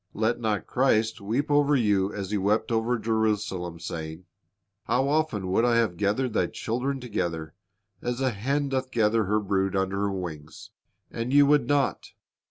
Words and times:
^ 0.01 0.03
Let 0.15 0.39
not 0.39 0.65
Christ 0.65 1.21
weep 1.21 1.51
over 1.51 1.75
you 1.75 2.11
as 2.11 2.31
He 2.31 2.37
wept 2.39 2.71
over 2.71 2.97
Jerusalem, 2.97 3.79
saying, 3.79 4.25
"How 4.85 5.07
often 5.07 5.51
would 5.51 5.63
I 5.63 5.75
have 5.75 5.95
gathered 5.95 6.33
thy 6.33 6.47
children 6.47 6.99
together, 6.99 7.53
as 8.01 8.19
a 8.19 8.31
hen 8.31 8.69
doth 8.69 8.89
gather 8.89 9.25
her 9.25 9.39
brood 9.39 9.75
under 9.75 9.97
her 9.97 10.11
wings, 10.11 10.71
and 11.11 11.31
ye 11.31 11.43
would 11.43 11.67
not! 11.67 12.13